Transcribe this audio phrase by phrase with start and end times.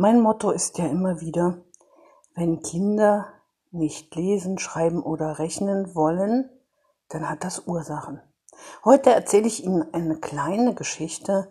[0.00, 1.58] Mein Motto ist ja immer wieder,
[2.36, 3.32] wenn Kinder
[3.72, 6.48] nicht lesen, schreiben oder rechnen wollen,
[7.08, 8.22] dann hat das Ursachen.
[8.84, 11.50] Heute erzähle ich Ihnen eine kleine Geschichte,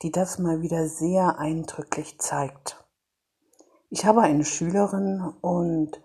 [0.00, 2.82] die das mal wieder sehr eindrücklich zeigt.
[3.90, 6.00] Ich habe eine Schülerin und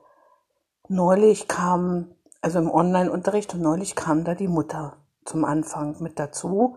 [0.90, 2.12] neulich kam,
[2.42, 6.76] also im Online-Unterricht und neulich kam da die Mutter zum Anfang mit dazu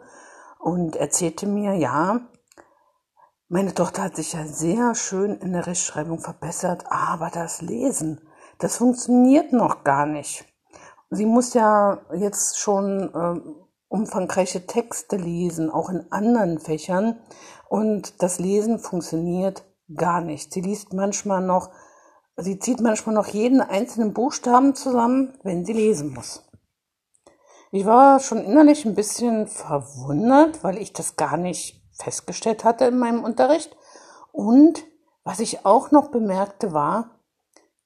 [0.61, 2.21] und erzählte mir, ja,
[3.51, 8.20] meine Tochter hat sich ja sehr schön in der Rechtschreibung verbessert, aber das Lesen,
[8.59, 10.45] das funktioniert noch gar nicht.
[11.11, 13.41] Sie muss ja jetzt schon äh,
[13.89, 17.19] umfangreiche Texte lesen, auch in anderen Fächern.
[17.69, 19.64] Und das Lesen funktioniert
[19.97, 20.53] gar nicht.
[20.53, 21.70] Sie liest manchmal noch,
[22.37, 26.48] sie zieht manchmal noch jeden einzelnen Buchstaben zusammen, wenn sie lesen muss.
[27.73, 32.99] Ich war schon innerlich ein bisschen verwundert, weil ich das gar nicht festgestellt hatte in
[32.99, 33.77] meinem Unterricht.
[34.33, 34.85] Und
[35.25, 37.11] was ich auch noch bemerkte war,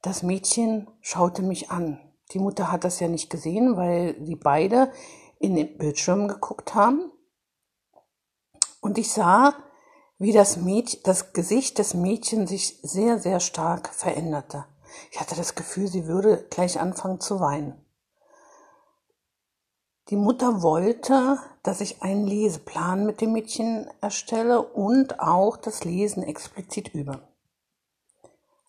[0.03, 2.01] das Mädchen schaute mich an.
[2.33, 4.91] Die Mutter hat das ja nicht gesehen, weil sie beide
[5.39, 7.11] in den Bildschirm geguckt haben.
[8.81, 9.55] Und ich sah,
[10.19, 14.65] wie das, Mädchen, das Gesicht des Mädchens sich sehr, sehr stark veränderte.
[15.11, 17.85] Ich hatte das Gefühl, sie würde gleich anfangen zu weinen.
[20.11, 26.23] Die Mutter wollte, dass ich einen Leseplan mit dem Mädchen erstelle und auch das Lesen
[26.23, 27.23] explizit übe.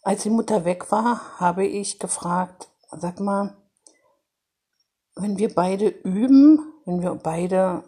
[0.02, 3.58] Als die Mutter weg war, habe ich gefragt, sag mal,
[5.16, 7.84] wenn wir beide üben, wenn wir beide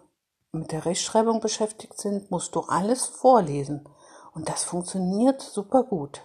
[0.52, 3.88] mit der Rechtschreibung beschäftigt sind, musst du alles vorlesen.
[4.34, 6.22] Und das funktioniert super gut.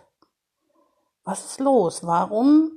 [1.25, 2.05] Was ist los?
[2.05, 2.73] Warum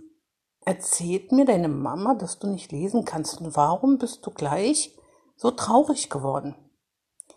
[0.65, 4.97] erzählt mir deine Mama, dass du nicht lesen kannst und warum bist du gleich
[5.37, 6.55] so traurig geworden?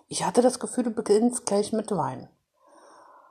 [0.08, 2.28] Ich hatte das Gefühl, du beginnst gleich mit Weinen.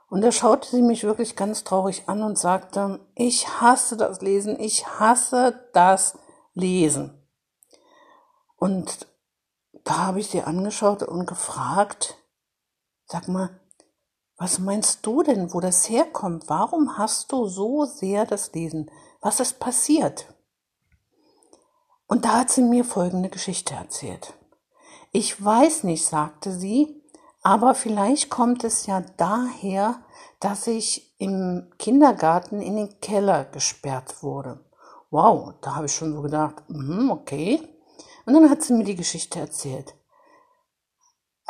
[0.08, 4.58] Und da schaute sie mich wirklich ganz traurig an und sagte, ich hasse das Lesen,
[4.58, 6.16] ich hasse das
[6.54, 7.22] Lesen.
[8.56, 9.06] Und
[9.84, 12.16] da habe ich sie angeschaut und gefragt,
[13.04, 13.57] sag mal,
[14.38, 16.44] was meinst du denn, wo das herkommt?
[16.46, 18.88] Warum hast du so sehr das Lesen?
[19.20, 20.32] Was ist passiert?
[22.06, 24.32] Und da hat sie mir folgende Geschichte erzählt.
[25.10, 27.02] Ich weiß nicht, sagte sie,
[27.42, 29.96] aber vielleicht kommt es ja daher,
[30.38, 34.60] dass ich im Kindergarten in den Keller gesperrt wurde.
[35.10, 37.60] Wow, da habe ich schon so gedacht, mm, okay.
[38.24, 39.94] Und dann hat sie mir die Geschichte erzählt.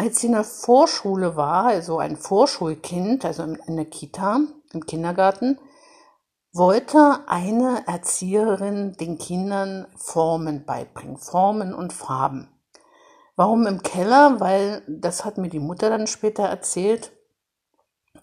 [0.01, 4.39] Als sie in der Vorschule war, also ein Vorschulkind, also in der Kita,
[4.73, 5.59] im Kindergarten,
[6.53, 12.49] wollte eine Erzieherin den Kindern Formen beibringen, Formen und Farben.
[13.35, 14.39] Warum im Keller?
[14.39, 17.11] Weil, das hat mir die Mutter dann später erzählt,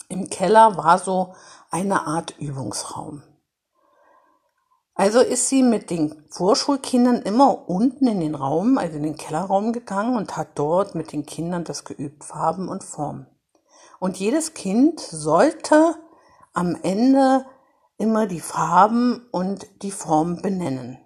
[0.07, 1.36] im Keller war so
[1.72, 3.22] eine Art Übungsraum.
[4.95, 9.73] Also ist sie mit den Vorschulkindern immer unten in den Raum, also in den Kellerraum
[9.73, 13.28] gegangen und hat dort mit den Kindern das geübt, Farben und Formen.
[14.00, 15.95] Und jedes Kind sollte
[16.53, 17.45] am Ende
[17.97, 20.97] immer die Farben und die Form benennen.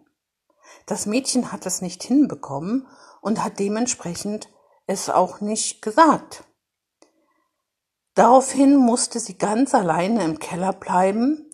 [0.86, 2.88] Das Mädchen hat es nicht hinbekommen
[3.22, 4.50] und hat dementsprechend
[4.86, 6.44] es auch nicht gesagt.
[8.14, 11.49] Daraufhin musste sie ganz alleine im Keller bleiben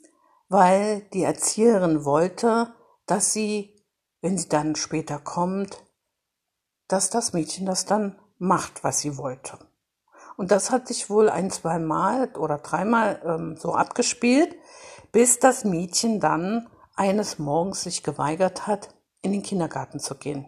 [0.56, 2.74] weil die Erzieherin wollte,
[3.08, 3.76] dass sie,
[4.22, 5.84] wenn sie dann später kommt,
[6.88, 9.60] dass das Mädchen das dann macht, was sie wollte.
[10.38, 14.56] Und das hat sich wohl ein, zwei Mal oder dreimal ähm, so abgespielt,
[15.12, 20.46] bis das Mädchen dann eines Morgens sich geweigert hat, in den Kindergarten zu gehen.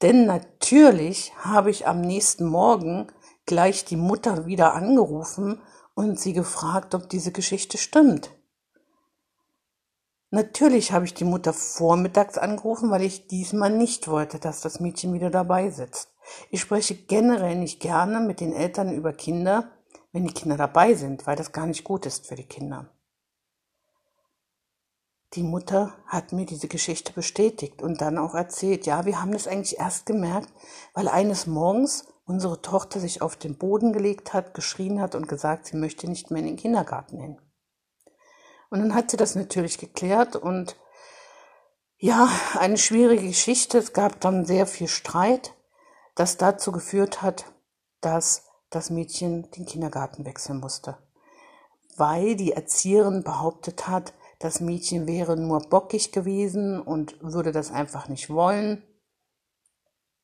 [0.00, 3.08] Denn natürlich habe ich am nächsten Morgen
[3.44, 5.60] gleich die Mutter wieder angerufen
[5.92, 8.30] und sie gefragt, ob diese Geschichte stimmt.
[10.32, 15.12] Natürlich habe ich die Mutter vormittags angerufen, weil ich diesmal nicht wollte, dass das Mädchen
[15.12, 16.14] wieder dabei sitzt.
[16.50, 19.72] Ich spreche generell nicht gerne mit den Eltern über Kinder,
[20.12, 22.88] wenn die Kinder dabei sind, weil das gar nicht gut ist für die Kinder.
[25.34, 29.48] Die Mutter hat mir diese Geschichte bestätigt und dann auch erzählt, ja, wir haben das
[29.48, 30.52] eigentlich erst gemerkt,
[30.94, 35.66] weil eines Morgens unsere Tochter sich auf den Boden gelegt hat, geschrien hat und gesagt,
[35.66, 37.38] sie möchte nicht mehr in den Kindergarten hin.
[38.70, 40.76] Und dann hat sie das natürlich geklärt und
[41.98, 43.78] ja, eine schwierige Geschichte.
[43.78, 45.54] Es gab dann sehr viel Streit,
[46.14, 47.44] das dazu geführt hat,
[48.00, 50.96] dass das Mädchen den Kindergarten wechseln musste.
[51.96, 58.08] Weil die Erzieherin behauptet hat, das Mädchen wäre nur bockig gewesen und würde das einfach
[58.08, 58.82] nicht wollen.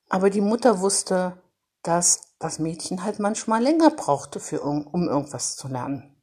[0.08, 1.42] Aber die Mutter wusste,
[1.82, 6.16] dass das Mädchen halt manchmal länger brauchte, für, um irgendwas zu lernen.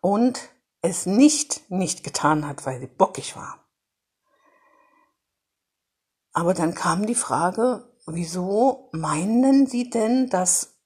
[0.00, 0.50] und
[0.82, 3.60] es nicht nicht getan hat, weil sie bockig war.
[6.32, 10.78] Aber dann kam die Frage, wieso meinen Sie denn, dass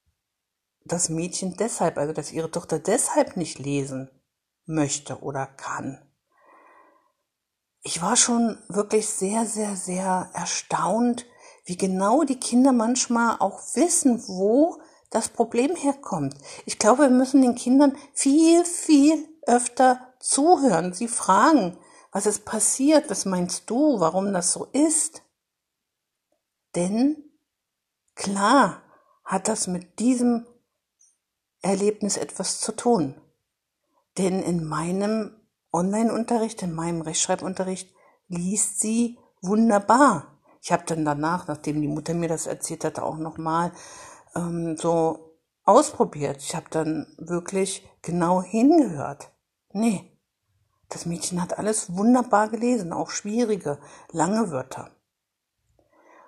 [0.84, 4.10] das Mädchen deshalb, also dass Ihre Tochter deshalb nicht lesen
[4.64, 6.00] möchte oder kann?
[7.82, 11.26] Ich war schon wirklich sehr, sehr, sehr erstaunt,
[11.66, 14.80] wie genau die Kinder manchmal auch wissen, wo
[15.10, 16.34] das Problem herkommt.
[16.64, 21.78] Ich glaube, wir müssen den Kindern viel, viel öfter zuhören, sie fragen,
[22.12, 25.22] was ist passiert, was meinst du, warum das so ist.
[26.74, 27.24] Denn
[28.14, 28.82] klar
[29.24, 30.46] hat das mit diesem
[31.60, 33.20] Erlebnis etwas zu tun.
[34.18, 35.40] Denn in meinem
[35.72, 37.92] Online-Unterricht, in meinem Rechtschreibunterricht
[38.28, 40.38] liest sie wunderbar.
[40.62, 43.72] Ich habe dann danach, nachdem die Mutter mir das erzählt hatte, auch nochmal
[44.36, 46.38] ähm, so ausprobiert.
[46.38, 49.33] Ich habe dann wirklich genau hingehört.
[49.74, 50.18] Nee,
[50.88, 53.78] das Mädchen hat alles wunderbar gelesen, auch schwierige,
[54.10, 54.90] lange Wörter.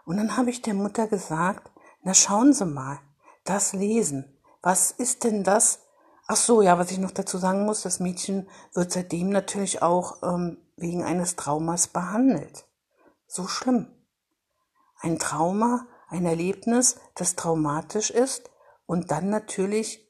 [0.04, 1.70] Und dann habe ich der Mutter gesagt,
[2.02, 2.98] na schauen Sie mal,
[3.44, 5.80] das Lesen, was ist denn das?
[6.26, 10.22] Ach so, ja, was ich noch dazu sagen muss, das Mädchen wird seitdem natürlich auch
[10.22, 12.66] ähm, wegen eines Traumas behandelt.
[13.26, 13.88] So schlimm.
[15.00, 18.50] Ein Trauma ein Erlebnis, das traumatisch ist
[18.86, 20.08] und dann natürlich,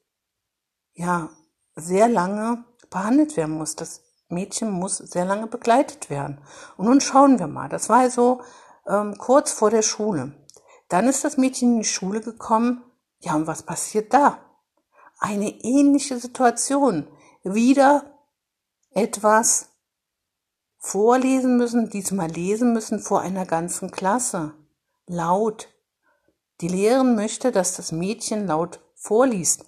[0.93, 1.29] ja,
[1.75, 3.75] sehr lange behandelt werden muss.
[3.75, 6.41] Das Mädchen muss sehr lange begleitet werden.
[6.75, 7.69] Und nun schauen wir mal.
[7.69, 8.41] Das war so
[8.87, 10.33] ähm, kurz vor der Schule.
[10.89, 12.83] Dann ist das Mädchen in die Schule gekommen.
[13.19, 14.39] Ja, und was passiert da?
[15.19, 17.07] Eine ähnliche Situation.
[17.43, 18.03] Wieder
[18.91, 19.69] etwas
[20.77, 24.53] vorlesen müssen, diesmal lesen müssen vor einer ganzen Klasse.
[25.05, 25.69] Laut,
[26.61, 29.65] die Lehrerin möchte, dass das Mädchen laut vorliest.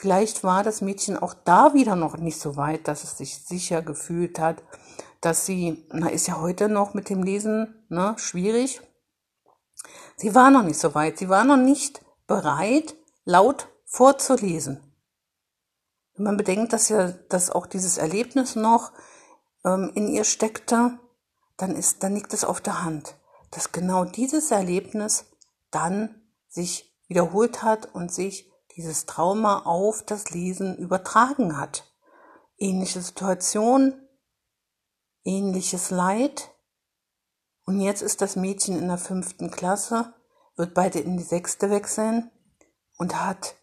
[0.00, 3.82] Vielleicht war das Mädchen auch da wieder noch nicht so weit, dass es sich sicher
[3.82, 4.62] gefühlt hat,
[5.20, 8.80] dass sie, na, ist ja heute noch mit dem Lesen, ne, schwierig.
[10.16, 11.18] Sie war noch nicht so weit.
[11.18, 14.80] Sie war noch nicht bereit, laut vorzulesen.
[16.14, 18.92] Wenn man bedenkt, dass ja, dass auch dieses Erlebnis noch
[19.64, 21.00] ähm, in ihr steckte,
[21.56, 23.16] dann ist, dann liegt es auf der Hand,
[23.50, 25.24] dass genau dieses Erlebnis
[25.72, 28.48] dann sich wiederholt hat und sich
[28.78, 31.92] dieses Trauma auf das Lesen übertragen hat.
[32.56, 34.00] Ähnliche Situation,
[35.24, 36.52] ähnliches Leid.
[37.64, 40.14] Und jetzt ist das Mädchen in der fünften Klasse,
[40.54, 42.30] wird beide in die sechste wechseln
[42.98, 43.56] und hat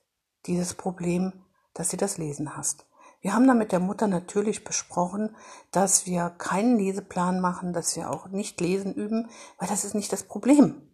[0.47, 2.85] dieses Problem, dass sie das Lesen hasst.
[3.21, 5.33] Wir haben dann mit der Mutter natürlich besprochen,
[5.71, 9.29] dass wir keinen Leseplan machen, dass wir auch nicht lesen üben,
[9.59, 10.93] weil das ist nicht das Problem.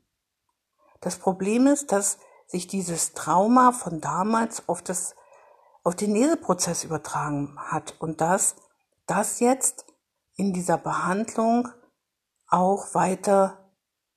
[1.01, 2.19] Das Problem ist, dass
[2.51, 5.15] sich dieses Trauma von damals auf das,
[5.83, 8.56] auf den Leseprozess übertragen hat und dass
[9.07, 9.86] das jetzt
[10.36, 11.69] in dieser Behandlung
[12.48, 13.57] auch weiter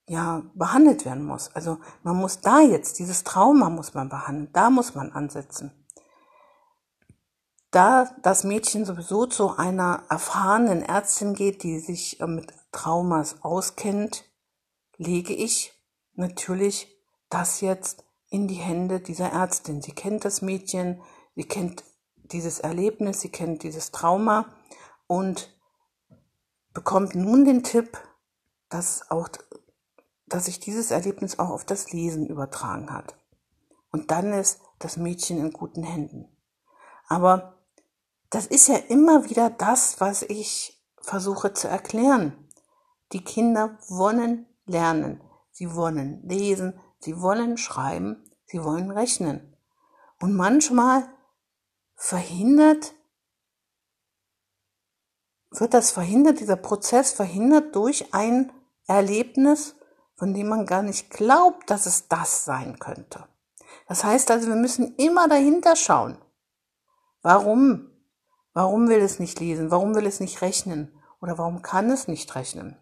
[0.06, 1.54] ja, behandelt werden muss.
[1.54, 5.72] Also man muss da jetzt, dieses Trauma muss man behandeln, da muss man ansetzen.
[7.70, 14.24] Da das Mädchen sowieso zu einer erfahrenen Ärztin geht, die sich äh, mit Traumas auskennt,
[14.96, 15.72] lege ich
[16.12, 16.88] natürlich
[17.30, 18.03] das jetzt
[18.34, 19.80] in die Hände dieser Ärztin.
[19.80, 21.00] Sie kennt das Mädchen,
[21.36, 21.84] sie kennt
[22.16, 24.46] dieses Erlebnis, sie kennt dieses Trauma
[25.06, 25.56] und
[26.72, 27.96] bekommt nun den Tipp,
[28.68, 29.28] dass auch,
[30.26, 33.14] dass sich dieses Erlebnis auch auf das Lesen übertragen hat.
[33.92, 36.26] Und dann ist das Mädchen in guten Händen.
[37.06, 37.60] Aber
[38.30, 42.48] das ist ja immer wieder das, was ich versuche zu erklären.
[43.12, 45.20] Die Kinder wollen lernen.
[45.52, 49.56] Sie wollen lesen, sie wollen schreiben, sie wollen rechnen.
[50.20, 51.06] Und manchmal
[51.94, 52.94] verhindert,
[55.50, 58.52] wird das verhindert, dieser Prozess verhindert durch ein
[58.86, 59.76] Erlebnis,
[60.16, 63.28] von dem man gar nicht glaubt, dass es das sein könnte.
[63.86, 66.18] Das heißt also, wir müssen immer dahinter schauen.
[67.22, 67.90] Warum?
[68.52, 69.70] Warum will es nicht lesen?
[69.70, 70.96] Warum will es nicht rechnen?
[71.20, 72.78] Oder warum kann es nicht rechnen?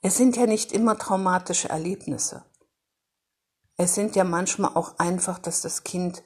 [0.00, 2.44] Es sind ja nicht immer traumatische Erlebnisse.
[3.76, 6.22] Es sind ja manchmal auch einfach, dass das Kind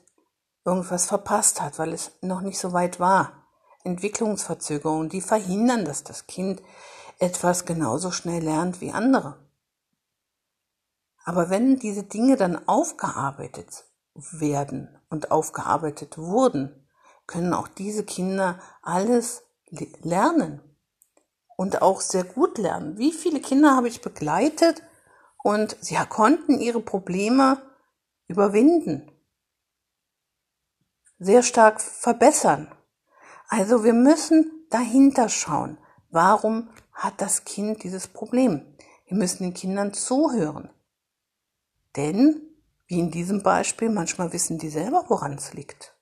[0.64, 3.47] irgendwas verpasst hat, weil es noch nicht so weit war.
[3.85, 6.62] Entwicklungsverzögerungen, die verhindern, dass das Kind
[7.19, 9.49] etwas genauso schnell lernt wie andere.
[11.25, 16.87] Aber wenn diese Dinge dann aufgearbeitet werden und aufgearbeitet wurden,
[17.26, 19.43] können auch diese Kinder alles
[20.02, 20.62] lernen
[21.57, 22.99] und auch sehr gut lernen.
[22.99, 24.83] Wie viele Kinder habe ich begleitet
[25.42, 27.62] und sie konnten ihre Probleme
[28.26, 29.11] überwinden,
[31.18, 32.73] sehr stark verbessern.
[33.49, 35.78] Also wir müssen dahinter schauen.
[36.11, 38.76] Warum hat das Kind dieses Problem?
[39.07, 40.71] Wir müssen den Kindern zuhören.
[41.97, 42.42] Denn,
[42.87, 45.95] wie in diesem Beispiel, manchmal wissen die selber, woran es liegt.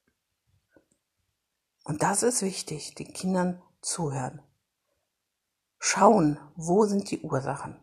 [1.85, 4.43] Und das ist wichtig, den Kindern zuhören.
[5.79, 7.81] Schauen, wo sind die Ursachen.